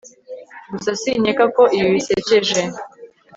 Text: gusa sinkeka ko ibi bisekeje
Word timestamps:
gusa 0.71 0.89
sinkeka 1.01 1.43
ko 1.55 1.63
ibi 1.77 1.89
bisekeje 1.95 2.61